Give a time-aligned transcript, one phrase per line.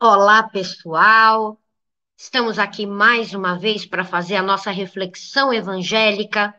[0.00, 1.60] Olá, pessoal.
[2.16, 6.54] Estamos aqui mais uma vez para fazer a nossa reflexão evangélica,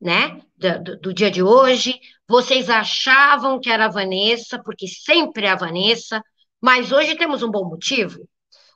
[0.00, 0.42] né?
[0.56, 2.00] Do, do, dia de hoje.
[2.28, 6.20] Vocês achavam que era a Vanessa, porque sempre é a Vanessa,
[6.60, 8.28] mas hoje temos um bom motivo.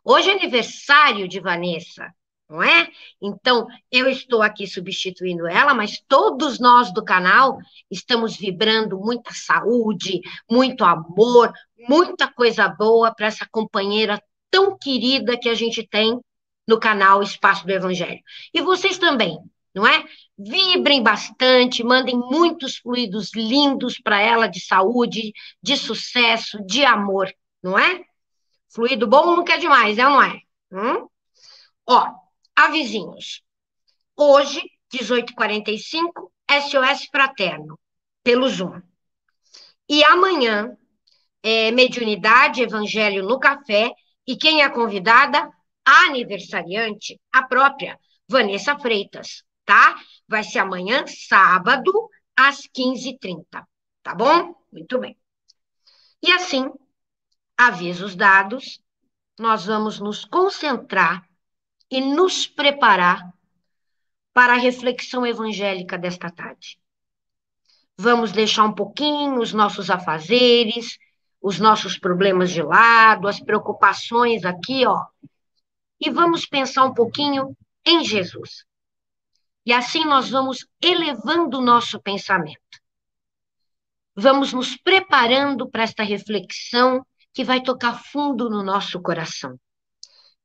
[0.04, 2.14] Hoje é aniversário de Vanessa,
[2.50, 2.90] não é?
[3.22, 7.56] Então, eu estou aqui substituindo ela, mas todos nós do canal
[7.88, 11.52] estamos vibrando muita saúde, muito amor,
[11.88, 16.18] muita coisa boa para essa companheira tão querida que a gente tem
[16.66, 18.20] no canal Espaço do Evangelho.
[18.52, 19.38] E vocês também,
[19.72, 20.04] não é?
[20.36, 25.32] Vibrem bastante, mandem muitos fluidos lindos para ela de saúde,
[25.62, 27.32] de sucesso, de amor,
[27.62, 28.02] não é?
[28.68, 30.40] Fluido bom não quer demais, é ou não é?
[30.72, 31.08] Hum?
[31.86, 33.42] Ó, avizinhos.
[34.16, 37.78] Hoje, 18h45, SOS Fraterno,
[38.22, 38.80] pelo Zoom.
[39.88, 40.76] E amanhã,
[41.42, 43.92] é, Mediunidade, Evangelho no Café,
[44.26, 45.50] e quem é a convidada?
[45.84, 49.96] A aniversariante, a própria Vanessa Freitas, tá?
[50.28, 51.92] Vai ser amanhã, sábado,
[52.36, 53.64] às 15h30,
[54.02, 54.54] tá bom?
[54.72, 55.16] Muito bem.
[56.22, 56.70] E assim,
[57.56, 58.80] avisos dados,
[59.38, 61.26] nós vamos nos concentrar
[61.90, 63.32] e nos preparar
[64.32, 66.78] para a reflexão evangélica desta tarde.
[67.98, 70.98] Vamos deixar um pouquinho os nossos afazeres,
[71.42, 75.04] os nossos problemas de lado, as preocupações aqui, ó,
[76.00, 78.64] e vamos pensar um pouquinho em Jesus.
[79.66, 82.80] E assim nós vamos elevando o nosso pensamento.
[84.14, 89.58] Vamos nos preparando para esta reflexão que vai tocar fundo no nosso coração.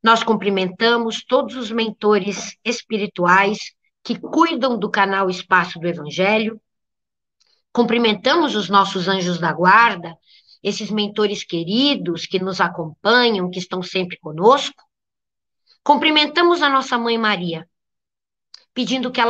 [0.05, 3.57] Nós cumprimentamos todos os mentores espirituais
[4.03, 6.61] que cuidam do canal Espaço do Evangelho.
[7.73, 10.15] Cumprimentamos os nossos anjos da guarda,
[10.61, 14.79] esses mentores queridos que nos acompanham, que estão sempre conosco.
[15.83, 17.67] Cumprimentamos a nossa mãe Maria,
[18.75, 19.21] pedindo que,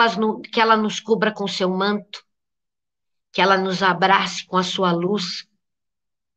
[0.52, 2.22] que ela nos cubra com seu manto,
[3.32, 5.48] que ela nos abrace com a sua luz,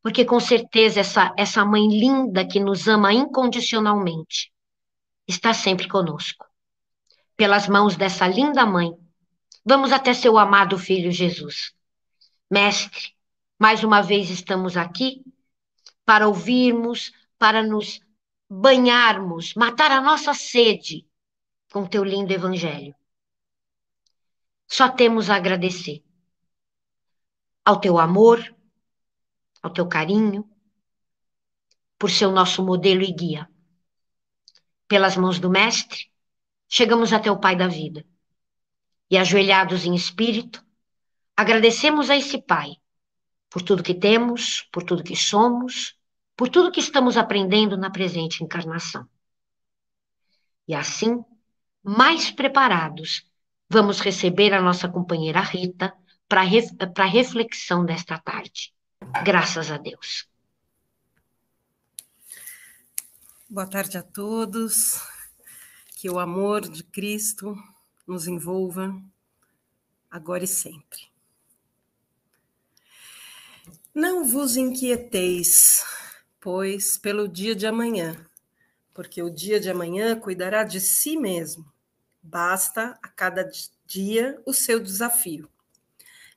[0.03, 4.53] porque com certeza essa, essa mãe linda que nos ama incondicionalmente
[5.27, 6.47] está sempre conosco.
[7.37, 8.93] Pelas mãos dessa linda mãe,
[9.65, 11.73] vamos até seu amado filho Jesus.
[12.51, 13.15] Mestre,
[13.59, 15.23] mais uma vez estamos aqui
[16.05, 18.01] para ouvirmos, para nos
[18.49, 21.07] banharmos, matar a nossa sede
[21.71, 22.95] com teu lindo evangelho.
[24.67, 26.03] Só temos a agradecer
[27.65, 28.43] ao teu amor,
[29.63, 30.49] ao teu carinho,
[31.99, 33.49] por ser o nosso modelo e guia.
[34.87, 36.11] Pelas mãos do Mestre,
[36.69, 38.07] chegamos até o Pai da vida.
[39.11, 40.65] E ajoelhados em espírito,
[41.37, 42.77] agradecemos a esse Pai
[43.51, 45.97] por tudo que temos, por tudo que somos,
[46.37, 49.09] por tudo que estamos aprendendo na presente encarnação.
[50.67, 51.25] E assim,
[51.83, 53.25] mais preparados,
[53.69, 55.95] vamos receber a nossa companheira Rita
[56.29, 58.73] para a reflexão desta tarde.
[59.25, 60.29] Graças a Deus.
[63.49, 65.01] Boa tarde a todos.
[65.97, 67.57] Que o amor de Cristo
[68.07, 68.95] nos envolva
[70.11, 71.09] agora e sempre.
[73.95, 75.85] Não vos inquieteis,
[76.39, 78.15] pois, pelo dia de amanhã,
[78.95, 81.65] porque o dia de amanhã cuidará de si mesmo.
[82.23, 83.51] Basta a cada
[83.87, 85.51] dia o seu desafio.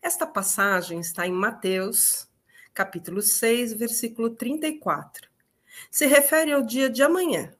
[0.02, 2.31] Esta passagem está em Mateus
[2.74, 5.30] capítulo 6, versículo 34.
[5.90, 7.54] Se refere ao dia de amanhã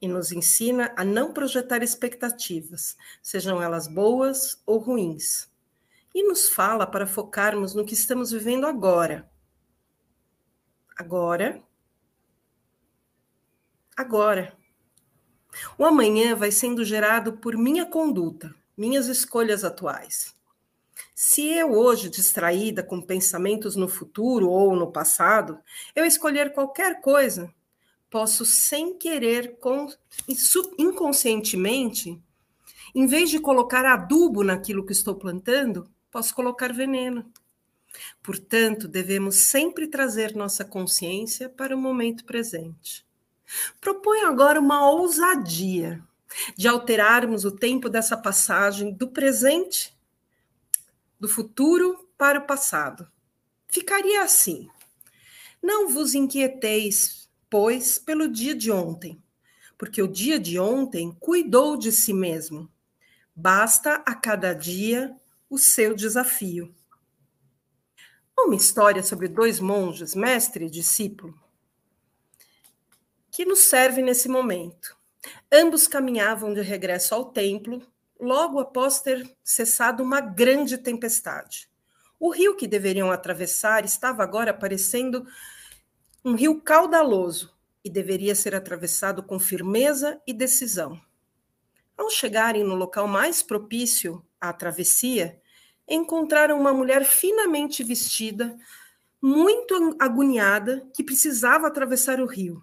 [0.00, 5.50] e nos ensina a não projetar expectativas, sejam elas boas ou ruins.
[6.14, 9.30] E nos fala para focarmos no que estamos vivendo agora.
[10.96, 11.62] Agora.
[13.96, 14.56] Agora.
[15.76, 20.37] O amanhã vai sendo gerado por minha conduta, minhas escolhas atuais.
[21.20, 25.58] Se eu hoje, distraída com pensamentos no futuro ou no passado,
[25.92, 27.52] eu escolher qualquer coisa,
[28.08, 29.58] posso, sem querer,
[30.78, 32.22] inconscientemente,
[32.94, 37.28] em vez de colocar adubo naquilo que estou plantando, posso colocar veneno.
[38.22, 43.04] Portanto, devemos sempre trazer nossa consciência para o momento presente.
[43.80, 46.00] Proponho agora uma ousadia
[46.56, 49.97] de alterarmos o tempo dessa passagem do presente
[51.18, 53.10] do futuro para o passado.
[53.68, 54.68] Ficaria assim:
[55.62, 59.22] Não vos inquieteis, pois, pelo dia de ontem,
[59.76, 62.70] porque o dia de ontem cuidou de si mesmo.
[63.34, 65.14] Basta a cada dia
[65.48, 66.74] o seu desafio.
[68.36, 71.38] Uma história sobre dois monges, mestre e discípulo.
[73.30, 74.96] que nos serve nesse momento.
[75.52, 77.86] Ambos caminhavam de regresso ao templo,
[78.20, 81.68] logo após ter cessado uma grande tempestade.
[82.18, 85.24] O rio que deveriam atravessar estava agora parecendo
[86.24, 91.00] um rio caudaloso e deveria ser atravessado com firmeza e decisão.
[91.96, 95.40] Ao chegarem no local mais propício à travessia,
[95.88, 98.56] encontraram uma mulher finamente vestida,
[99.22, 102.62] muito agoniada, que precisava atravessar o rio,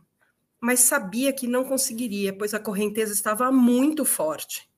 [0.61, 4.69] mas sabia que não conseguiria, pois a correnteza estava muito forte.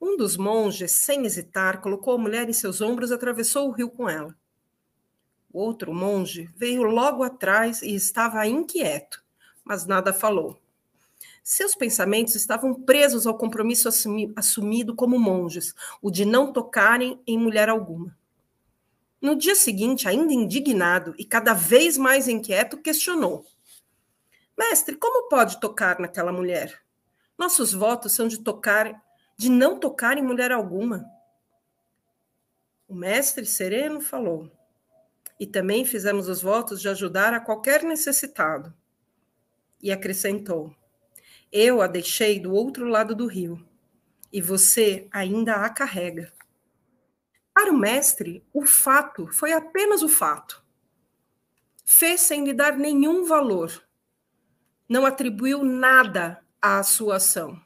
[0.00, 3.90] Um dos monges, sem hesitar, colocou a mulher em seus ombros e atravessou o rio
[3.90, 4.34] com ela.
[5.52, 9.22] O outro monge veio logo atrás e estava inquieto,
[9.64, 10.60] mas nada falou.
[11.42, 13.88] Seus pensamentos estavam presos ao compromisso
[14.36, 18.16] assumido como monges, o de não tocarem em mulher alguma.
[19.20, 23.44] No dia seguinte, ainda indignado e cada vez mais inquieto, questionou:
[24.56, 26.80] Mestre, como pode tocar naquela mulher?
[27.36, 29.02] Nossos votos são de tocar,
[29.40, 31.10] de não tocar em mulher alguma.
[32.86, 34.52] O mestre sereno falou:
[35.38, 38.74] E também fizemos os votos de ajudar a qualquer necessitado.
[39.82, 40.76] E acrescentou:
[41.50, 43.66] eu a deixei do outro lado do rio,
[44.30, 46.30] e você ainda a carrega.
[47.54, 50.62] Para o mestre, o fato foi apenas o fato.
[51.82, 53.82] Fez sem lhe dar nenhum valor.
[54.86, 57.58] Não atribuiu nada à sua ação,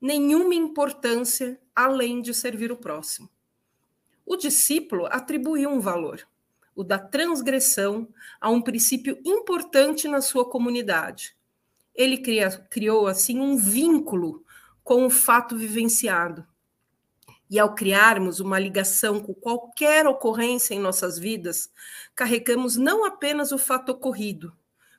[0.00, 3.28] nenhuma importância além de servir o próximo.
[4.24, 6.26] O discípulo atribuiu um valor,
[6.74, 8.08] o da transgressão
[8.40, 11.34] a um princípio importante na sua comunidade,
[11.94, 14.44] ele cria, criou assim um vínculo
[14.82, 16.46] com o fato vivenciado.
[17.48, 21.70] E ao criarmos uma ligação com qualquer ocorrência em nossas vidas,
[22.14, 24.56] carregamos não apenas o fato ocorrido,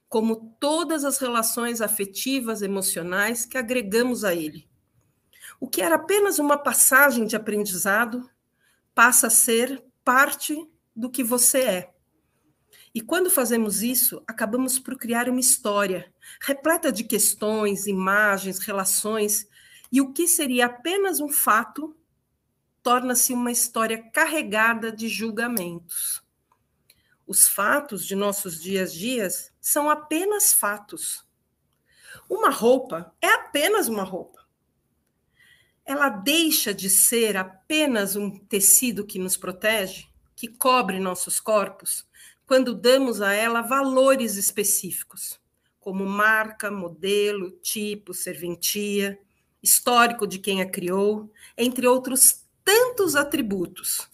[0.09, 4.69] como todas as relações afetivas, emocionais que agregamos a ele.
[5.61, 8.27] O que era apenas uma passagem de aprendizado
[8.95, 10.57] passa a ser parte
[10.95, 11.93] do que você é.
[12.95, 16.11] E quando fazemos isso, acabamos por criar uma história
[16.41, 19.47] repleta de questões, imagens, relações,
[19.91, 21.95] e o que seria apenas um fato
[22.81, 26.23] torna-se uma história carregada de julgamentos.
[27.27, 31.23] Os fatos de nossos dias a dias são apenas fatos.
[32.27, 34.40] Uma roupa é apenas uma roupa.
[35.91, 40.07] Ela deixa de ser apenas um tecido que nos protege,
[40.37, 42.07] que cobre nossos corpos,
[42.45, 45.37] quando damos a ela valores específicos,
[45.81, 49.19] como marca, modelo, tipo, serventia,
[49.61, 54.09] histórico de quem a criou, entre outros tantos atributos.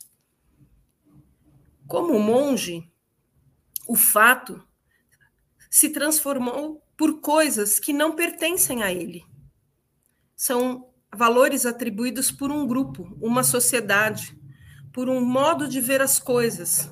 [1.86, 2.92] Como monge,
[3.88, 4.68] o fato
[5.70, 9.24] se transformou por coisas que não pertencem a ele.
[10.36, 14.38] São valores atribuídos por um grupo, uma sociedade,
[14.92, 16.90] por um modo de ver as coisas,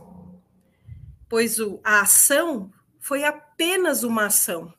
[1.27, 4.73] pois o, a ação foi apenas uma ação.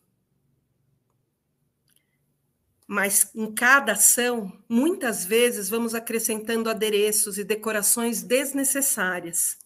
[2.86, 9.58] Mas em cada ação, muitas vezes vamos acrescentando adereços e decorações desnecessárias.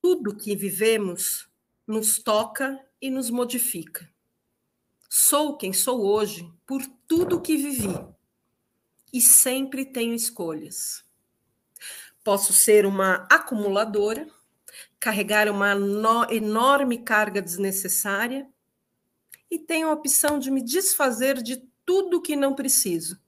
[0.00, 1.48] Tudo que vivemos
[1.86, 4.08] nos toca e nos modifica.
[5.08, 7.92] Sou quem sou hoje por tudo que vivi
[9.12, 11.04] e sempre tenho escolhas.
[12.22, 14.28] Posso ser uma acumuladora
[14.98, 18.46] carregar uma no, enorme carga desnecessária
[19.50, 23.18] e tenho a opção de me desfazer de tudo que não preciso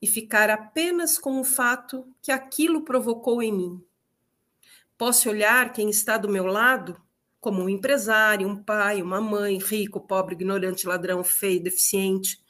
[0.00, 3.84] e ficar apenas com o fato que aquilo provocou em mim.
[4.96, 7.00] Posso olhar quem está do meu lado
[7.40, 12.42] como um empresário, um pai, uma mãe, rico, pobre, ignorante, ladrão, feio, deficiente,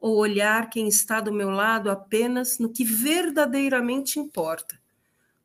[0.00, 4.80] ou olhar quem está do meu lado apenas no que verdadeiramente importa.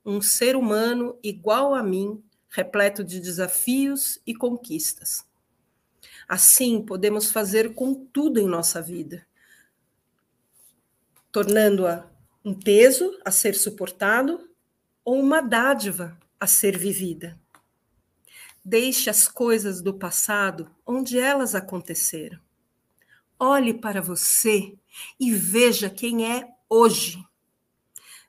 [0.05, 5.25] Um ser humano igual a mim, repleto de desafios e conquistas.
[6.27, 9.27] Assim, podemos fazer com tudo em nossa vida,
[11.31, 12.07] tornando-a
[12.43, 14.49] um peso a ser suportado
[15.03, 17.37] ou uma dádiva a ser vivida.
[18.63, 22.44] Deixe as coisas do passado onde elas aconteceram.
[23.39, 24.77] Olhe para você
[25.19, 27.23] e veja quem é hoje.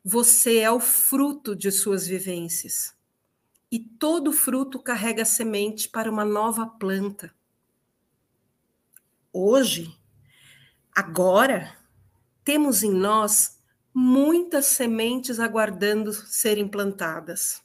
[0.05, 2.97] Você é o fruto de suas vivências
[3.71, 7.35] e todo fruto carrega semente para uma nova planta.
[9.33, 9.97] Hoje,
[10.95, 11.77] agora,
[12.45, 13.61] temos em nós
[13.93, 17.63] muitas sementes aguardando serem plantadas.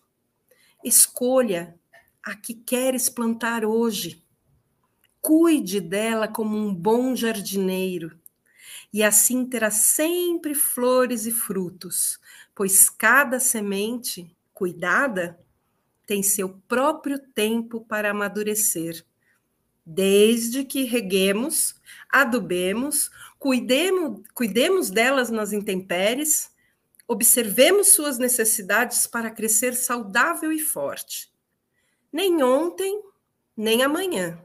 [0.83, 1.79] Escolha
[2.23, 4.20] a que queres plantar hoje.
[5.21, 8.19] Cuide dela como um bom jardineiro,
[8.91, 12.19] e assim terá sempre flores e frutos,
[12.53, 15.39] pois cada semente cuidada
[16.05, 19.05] tem seu próprio tempo para amadurecer.
[19.85, 21.75] Desde que reguemos,
[22.09, 23.09] adubemos,
[23.39, 26.51] cuidemos, cuidemos delas nas intempéries,
[27.07, 31.31] observemos suas necessidades para crescer saudável e forte.
[32.11, 33.01] Nem ontem,
[33.55, 34.37] nem amanhã.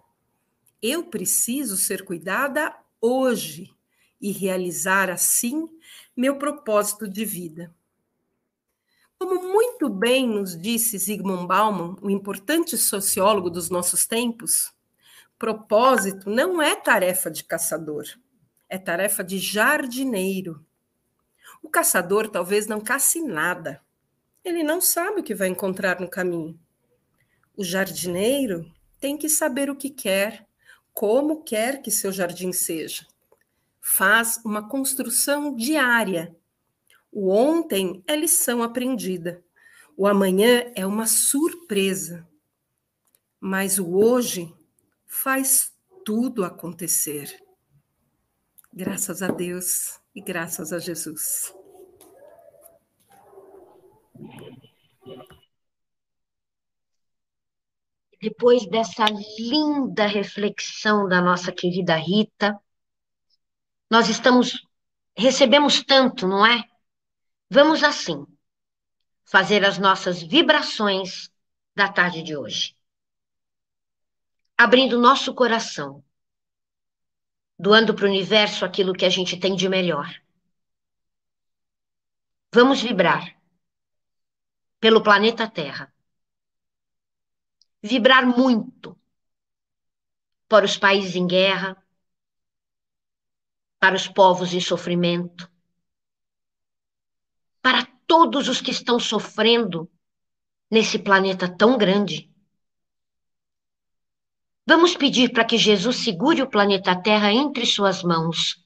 [0.88, 3.74] Eu preciso ser cuidada hoje
[4.20, 5.68] e realizar assim
[6.16, 7.74] meu propósito de vida.
[9.18, 14.72] Como muito bem nos disse Zygmunt Bauman, o importante sociólogo dos nossos tempos,
[15.36, 18.04] propósito não é tarefa de caçador,
[18.68, 20.64] é tarefa de jardineiro.
[21.60, 23.82] O caçador talvez não casse nada,
[24.44, 26.56] ele não sabe o que vai encontrar no caminho.
[27.56, 30.46] O jardineiro tem que saber o que quer,
[30.96, 33.06] como quer que seu jardim seja.
[33.82, 36.34] Faz uma construção diária.
[37.12, 39.44] O ontem é lição aprendida.
[39.94, 42.26] O amanhã é uma surpresa.
[43.38, 44.50] Mas o hoje
[45.04, 45.70] faz
[46.02, 47.44] tudo acontecer.
[48.72, 51.54] Graças a Deus e graças a Jesus.
[58.20, 59.04] Depois dessa
[59.38, 62.58] linda reflexão da nossa querida Rita,
[63.90, 64.66] nós estamos
[65.16, 66.64] recebemos tanto, não é?
[67.50, 68.26] Vamos assim
[69.24, 71.30] fazer as nossas vibrações
[71.74, 72.76] da tarde de hoje
[74.56, 76.02] abrindo nosso coração,
[77.58, 80.08] doando para o universo aquilo que a gente tem de melhor.
[82.54, 83.36] Vamos vibrar
[84.80, 85.92] pelo planeta Terra.
[87.86, 88.98] Vibrar muito
[90.48, 91.80] para os países em guerra,
[93.78, 95.50] para os povos em sofrimento,
[97.62, 99.90] para todos os que estão sofrendo
[100.70, 102.30] nesse planeta tão grande.
[104.66, 108.64] Vamos pedir para que Jesus segure o planeta Terra entre suas mãos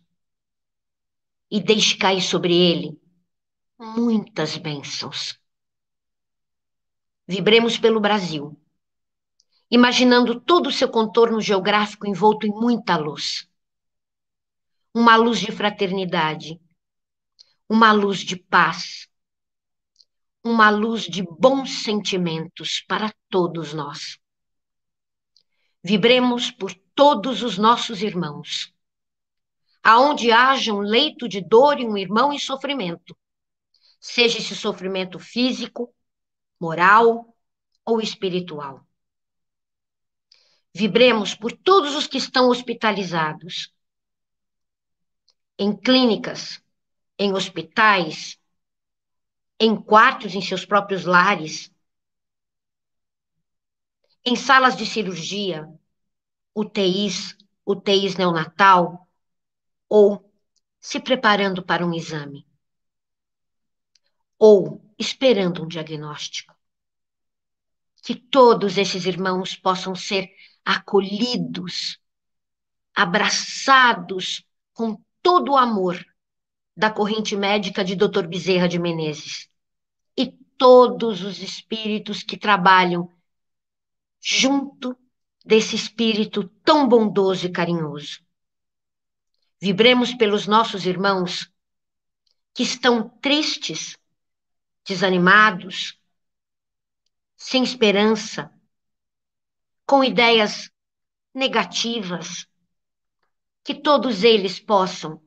[1.51, 2.99] e deixe cair sobre ele
[3.79, 5.39] muitas bênçãos.
[7.27, 8.60] Vibremos pelo Brasil,
[9.71, 13.49] imaginando todo o seu contorno geográfico envolto em muita luz.
[14.93, 16.61] Uma luz de fraternidade,
[17.69, 19.09] uma luz de paz,
[20.43, 24.19] uma luz de bons sentimentos para todos nós.
[25.83, 28.75] Vibremos por todos os nossos irmãos.
[29.83, 33.17] Aonde haja um leito de dor e um irmão em sofrimento,
[33.99, 35.95] seja esse sofrimento físico,
[36.59, 37.35] moral
[37.85, 38.85] ou espiritual.
[40.73, 43.73] Vibremos por todos os que estão hospitalizados,
[45.59, 46.63] em clínicas,
[47.19, 48.39] em hospitais,
[49.59, 51.71] em quartos em seus próprios lares,
[54.25, 55.69] em salas de cirurgia,
[56.55, 57.37] UTIs,
[57.67, 59.07] UTIs neonatal,
[59.89, 60.33] ou
[60.81, 62.47] se preparando para um exame,
[64.39, 66.55] ou esperando um diagnóstico.
[68.03, 70.31] Que todos esses irmãos possam ser
[70.71, 71.99] acolhidos,
[72.95, 76.05] abraçados com todo o amor
[76.77, 78.27] da corrente médica de Dr.
[78.29, 79.49] Bezerra de Menezes
[80.17, 83.13] e todos os espíritos que trabalham
[84.21, 84.97] junto
[85.45, 88.21] desse espírito tão bondoso e carinhoso.
[89.61, 91.51] Vibremos pelos nossos irmãos
[92.55, 93.99] que estão tristes,
[94.87, 95.99] desanimados,
[97.37, 98.53] sem esperança,
[99.91, 100.71] com ideias
[101.35, 102.47] negativas,
[103.65, 105.21] que todos eles possam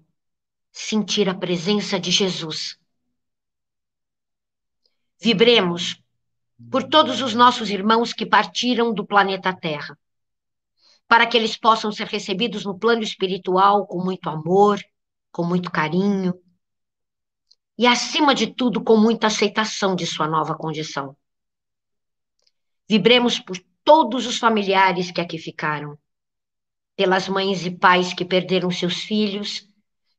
[0.71, 2.79] sentir a presença de Jesus.
[5.19, 6.01] Vibremos
[6.71, 9.99] por todos os nossos irmãos que partiram do planeta Terra,
[11.09, 14.79] para que eles possam ser recebidos no plano espiritual com muito amor,
[15.29, 16.41] com muito carinho
[17.77, 21.17] e, acima de tudo, com muita aceitação de sua nova condição.
[22.87, 25.97] Vibremos por todos os familiares que aqui ficaram,
[26.95, 29.67] pelas mães e pais que perderam seus filhos,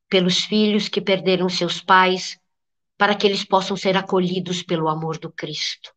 [0.08, 2.38] pelos filhos que perderam seus pais,
[2.96, 5.92] para que eles possam ser acolhidos pelo amor do Cristo.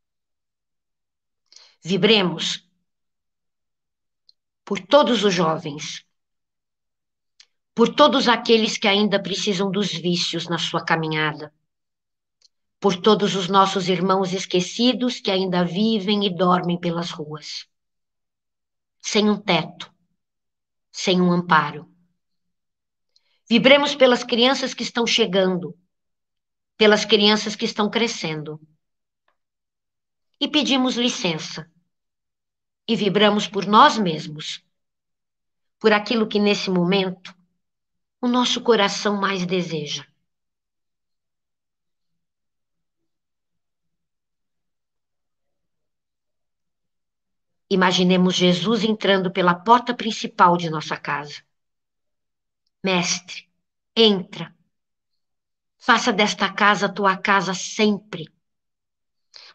[1.84, 2.68] Vibremos
[4.66, 6.06] por todos os jovens,
[7.74, 11.54] por todos aqueles que ainda precisam dos vícios na sua caminhada,
[12.80, 17.68] por todos os nossos irmãos esquecidos que ainda vivem e dormem pelas ruas,
[19.02, 19.92] sem um teto,
[20.92, 21.92] sem um amparo.
[23.50, 25.78] Vibremos pelas crianças que estão chegando,
[26.76, 28.60] pelas crianças que estão crescendo.
[30.40, 31.70] E pedimos licença.
[32.88, 34.64] E vibramos por nós mesmos,
[35.80, 37.36] por aquilo que nesse momento
[38.22, 40.06] o nosso coração mais deseja.
[47.70, 51.44] Imaginemos Jesus entrando pela porta principal de nossa casa.
[52.84, 53.50] Mestre,
[53.96, 54.56] entra.
[55.78, 58.32] Faça desta casa tua casa sempre.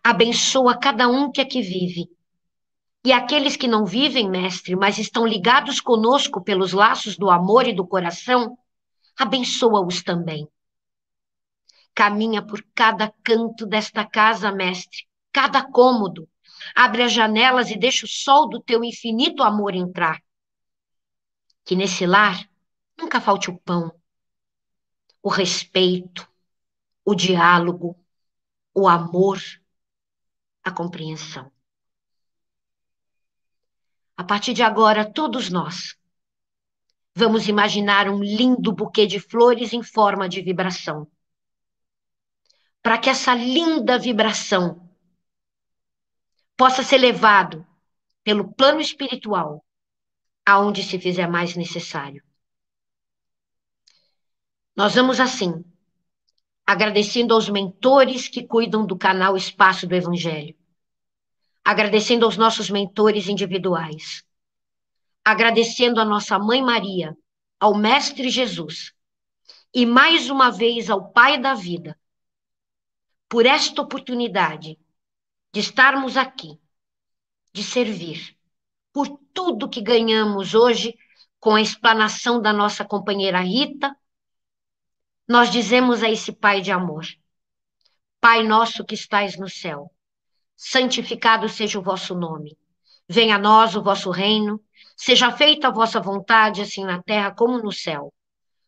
[0.04, 2.10] Abençoa cada um que aqui vive.
[3.04, 7.74] E aqueles que não vivem, mestre, mas estão ligados conosco pelos laços do amor e
[7.74, 8.56] do coração,
[9.18, 10.46] abençoa-os também.
[11.94, 16.28] Caminha por cada canto desta casa, mestre, cada cômodo,
[16.74, 20.22] Abre as janelas e deixa o sol do teu infinito amor entrar.
[21.64, 22.48] Que nesse lar
[22.98, 23.92] nunca falte o pão,
[25.22, 26.28] o respeito,
[27.04, 27.96] o diálogo,
[28.74, 29.38] o amor,
[30.62, 31.50] a compreensão.
[34.16, 35.96] A partir de agora, todos nós
[37.14, 41.10] vamos imaginar um lindo buquê de flores em forma de vibração.
[42.82, 44.91] Para que essa linda vibração
[46.56, 47.66] possa ser levado
[48.22, 49.64] pelo plano espiritual
[50.44, 52.22] aonde se fizer mais necessário.
[54.74, 55.64] Nós vamos assim,
[56.66, 60.56] agradecendo aos mentores que cuidam do canal Espaço do Evangelho,
[61.64, 64.24] agradecendo aos nossos mentores individuais,
[65.24, 67.16] agradecendo a nossa Mãe Maria,
[67.60, 68.92] ao Mestre Jesus
[69.72, 71.98] e mais uma vez ao Pai da Vida,
[73.28, 74.78] por esta oportunidade
[75.52, 76.58] de estarmos aqui,
[77.52, 78.36] de servir,
[78.92, 80.94] por tudo que ganhamos hoje
[81.38, 83.94] com a explanação da nossa companheira Rita,
[85.28, 87.04] nós dizemos a esse Pai de amor:
[88.20, 89.90] Pai nosso que estais no céu,
[90.56, 92.56] santificado seja o vosso nome.
[93.08, 94.62] Venha a nós o vosso reino,
[94.96, 98.12] seja feita a vossa vontade, assim na terra como no céu.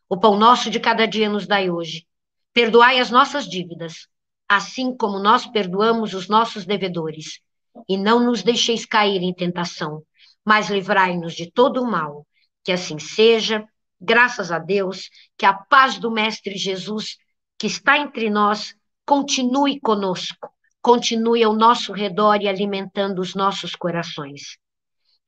[0.09, 2.07] O pão nosso de cada dia nos dai hoje.
[2.53, 4.07] Perdoai as nossas dívidas,
[4.55, 7.40] assim como nós perdoamos os nossos devedores.
[7.88, 10.03] E não nos deixeis cair em tentação,
[10.45, 12.27] mas livrai-nos de todo o mal.
[12.62, 13.67] Que assim seja,
[14.01, 17.17] graças a Deus, que a paz do Mestre Jesus,
[17.59, 20.49] que está entre nós, continue conosco,
[20.81, 24.57] continue ao nosso redor e alimentando os nossos corações.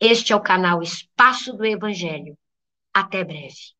[0.01, 2.39] Este é o canal Espaço do Evangelho.
[2.95, 3.76] Até breve.